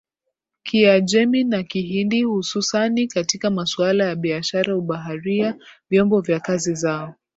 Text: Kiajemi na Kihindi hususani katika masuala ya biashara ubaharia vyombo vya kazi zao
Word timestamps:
Kiajemi 0.63 1.43
na 1.43 1.63
Kihindi 1.63 2.21
hususani 2.23 3.07
katika 3.07 3.49
masuala 3.49 4.05
ya 4.05 4.15
biashara 4.15 4.77
ubaharia 4.77 5.55
vyombo 5.89 6.21
vya 6.21 6.39
kazi 6.39 6.75
zao 6.75 7.15